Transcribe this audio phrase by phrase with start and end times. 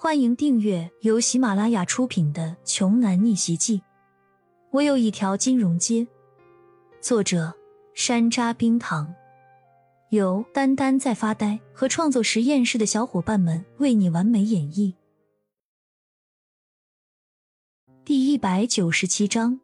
[0.00, 3.78] 欢迎订阅由喜马拉雅出品的《穷男逆袭记》。
[4.70, 6.06] 我有一条金融街。
[7.00, 7.52] 作者：
[7.94, 9.12] 山楂冰糖，
[10.10, 14.94] 由丹丹在发呆和创作实验室的小伙伴们为你完美演绎。
[18.04, 19.58] 第一百九十七章，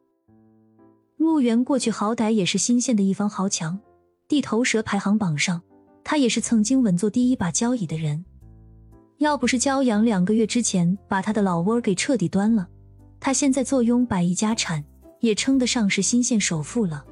[1.15, 3.79] 陆源过去好歹也是新县的一方豪强，
[4.27, 5.61] 地头蛇排行榜上，
[6.03, 8.25] 他也是曾经稳坐第一把交椅的人。
[9.17, 12.67] 要不是骄阳两个月之前把他的老窝给彻底端了，
[13.19, 14.83] 他现在坐拥百亿家产，
[15.21, 17.05] 也称得上是新县首富了。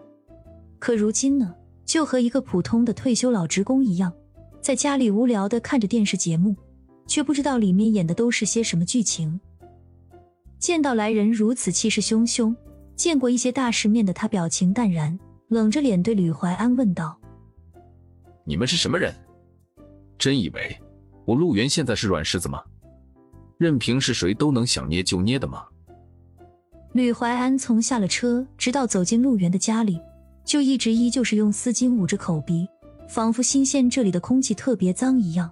[0.80, 4.12] 可如今呢，就和一个普通的退休老职工一样，
[4.62, 6.56] 在家里无聊的看着电视节目，
[7.08, 9.40] 却不知道里面演的都是些什么剧情。
[10.60, 12.54] 见到来人如此气势汹汹，
[12.98, 15.18] 见过一些大世面的他表情淡然，
[15.48, 17.18] 冷着脸对吕怀安问道
[18.46, 19.14] ：“你们是什么人？
[20.18, 20.78] 真以为？”
[21.26, 22.62] 我陆源现在是软柿子吗？
[23.58, 25.66] 任凭是谁都能想捏就捏的吗？
[26.94, 30.00] 吕怀安从下了车，直到走进陆源的家里，
[30.44, 32.68] 就一直依旧是用丝巾捂着口鼻，
[33.08, 35.50] 仿佛新鲜这里的空气特别脏一样。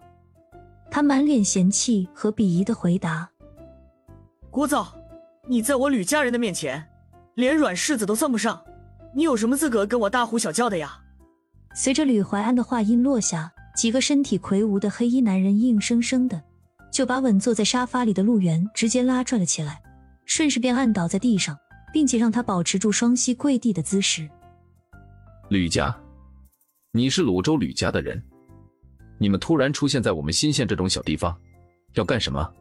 [0.92, 3.30] 他满脸嫌弃和鄙夷的回答
[4.52, 4.88] ：“聒噪！
[5.48, 6.86] 你在我吕家人的面前，
[7.36, 8.62] 连软柿子都算不上，
[9.16, 11.00] 你有什么资格跟我大呼小叫的呀？”
[11.74, 13.54] 随着吕怀安的话音落下。
[13.76, 16.42] 几个身体魁梧的黑衣男人硬生生的
[16.92, 19.82] 就把稳坐在沙发里的陆源直接拉拽了起来，
[20.26, 21.58] 顺势便按倒在地上，
[21.94, 24.30] 并且让他保持住双膝跪地的姿势。
[25.50, 25.98] 吕家，
[26.92, 28.22] 你是鲁州吕家的人，
[29.18, 31.36] 你们突然出现在我们新县这种小地方，
[31.94, 32.54] 要干什么？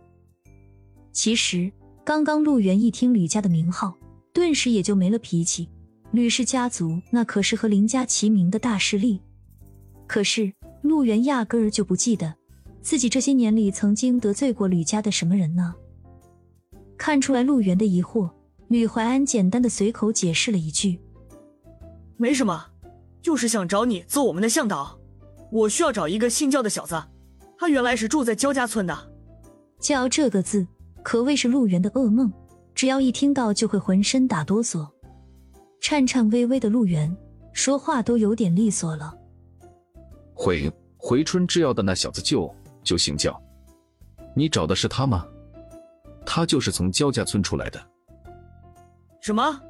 [1.12, 1.70] 其实
[2.04, 3.96] 刚刚陆源一听吕家的名号，
[4.32, 5.68] 顿时也就没了脾气。
[6.12, 9.20] 吕氏家族那可是和林家齐名的大势力，
[10.06, 10.52] 可是。
[10.82, 12.34] 陆源压根儿就不记得
[12.82, 15.74] 自己这些年里曾经得罪过吕家的什么人呢？
[16.96, 18.30] 看出来陆源的疑惑，
[18.68, 21.00] 吕怀安简单的随口解释了一句
[22.16, 22.66] ：“没什么，
[23.22, 24.98] 就是想找你做我们的向导。
[25.50, 27.02] 我需要找一个信教的小子，
[27.58, 29.12] 他原来是住在焦家村的。”
[29.80, 30.66] 焦这个字
[31.02, 32.30] 可谓是陆源的噩梦，
[32.74, 34.86] 只要一听到就会浑身打哆嗦。
[35.80, 37.14] 颤颤巍巍的陆源
[37.52, 39.14] 说话都有点利索了。
[40.42, 42.50] 回回春制药的那小子就
[42.82, 43.38] 就姓焦，
[44.34, 45.26] 你找的是他吗？
[46.24, 47.78] 他就是从焦家村出来的。
[49.20, 49.60] 什么？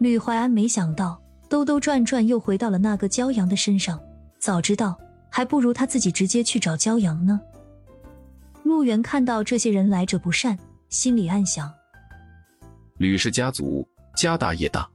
[0.00, 3.96] 吕怀安没想到，兜兜转转又回到了那个焦阳的身上。
[4.40, 4.98] 早知道，
[5.30, 7.40] 还不如他自己直接去找焦阳呢。
[8.64, 10.58] 陆远看到这些人来者不善，
[10.88, 11.72] 心里暗想：
[12.96, 13.86] 吕氏家族
[14.16, 14.90] 家大业大，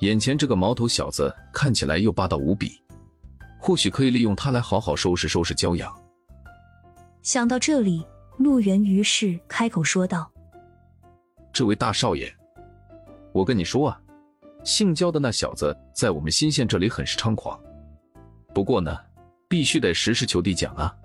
[0.00, 2.82] 眼前这个毛头小子看起来又霸道无比。
[3.60, 5.94] 或许可以利用他来好好收拾收拾焦阳。
[7.22, 8.02] 想到这里，
[8.38, 10.32] 陆源于是开口说道
[11.52, 12.34] ：“这位大少爷，
[13.32, 14.00] 我跟你说啊，
[14.64, 17.60] 姓焦的那小子在我们新县这里很是猖狂。
[18.54, 18.96] 不过呢，
[19.46, 20.96] 必须得实事求地讲啊，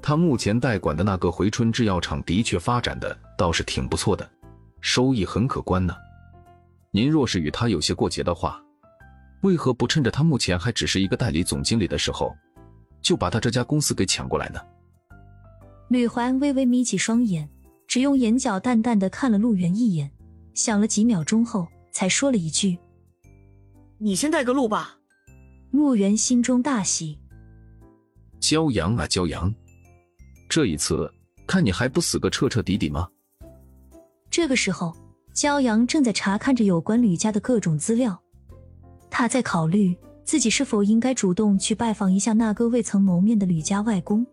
[0.00, 4.30] 他目前代管的那个回春制药厂的确发展的倒是挺不错的，
[4.80, 5.96] 收益很可观呢。
[6.92, 8.60] 您若是与他有些过节的话。”
[9.44, 12.34] 为何不趁着他目前还只是一个代理总经理的时候，
[13.02, 14.58] 就把他这家公司给抢过来呢？
[15.88, 17.46] 吕怀安微微眯起双眼，
[17.86, 20.10] 只用眼角淡淡的看了陆源一眼，
[20.54, 22.78] 想了几秒钟后，才说了一句
[24.00, 24.98] ：“你先带个路吧。”
[25.72, 27.18] 陆源心中大喜
[28.40, 29.54] ：“骄阳啊骄阳，
[30.48, 31.12] 这一次
[31.46, 33.06] 看你还不死个彻彻底底吗？”
[34.30, 34.96] 这个时候，
[35.34, 38.23] 骄阳正在查看着有关吕家的各种资料。
[39.16, 44.26] 他在考虑自己是否应该主动去拜访一下那个未曾谋面的吕家外公。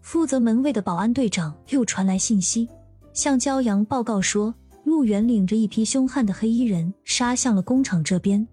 [0.00, 2.68] 负责门卫的保安队长又传来信息，
[3.12, 4.54] 向骄阳报告说，
[4.84, 8.46] 陆远领着一批凶悍的黑衣人杀向了工厂这边。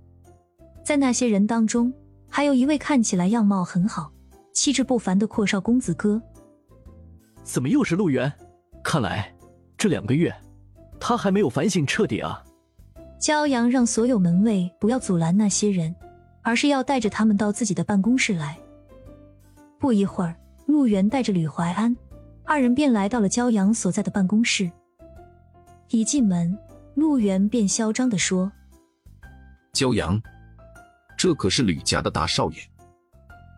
[0.84, 1.94] 在那些人当中，
[2.28, 4.12] 还有一位看起来样貌很好、
[4.52, 6.20] 气质不凡的阔少公子哥。
[7.44, 8.34] 怎么又是陆源？
[8.84, 9.32] 看来
[9.78, 10.34] 这两个月
[11.00, 12.44] 他还没有反省彻底啊。
[13.24, 15.96] 骄阳让所有门卫不要阻拦那些人，
[16.42, 18.60] 而是要带着他们到自己的办公室来。
[19.80, 20.36] 不一会儿，
[20.66, 21.96] 陆源带着吕怀安
[22.44, 24.70] 二人便来到了骄阳所在的办公室。
[25.88, 26.60] 一进门，
[26.96, 28.52] 陆源便嚣张地说
[29.72, 30.22] ：“骄阳，
[31.18, 32.58] 这可是吕家的大少爷，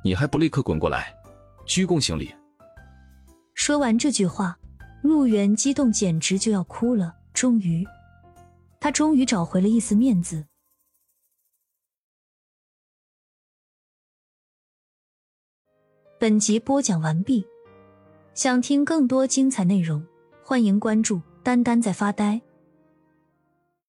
[0.03, 1.11] 你还不立刻滚过来，
[1.65, 2.31] 鞠躬行礼？”
[3.55, 4.55] 说完这句话，
[5.01, 7.15] 陆源激动简直就要哭了。
[7.33, 7.83] 终于。
[8.85, 10.45] 他终于找回了一丝面子。
[16.19, 17.43] 本集播讲完毕，
[18.35, 20.05] 想听更多精彩内容，
[20.43, 22.39] 欢迎关注“丹丹在发呆”。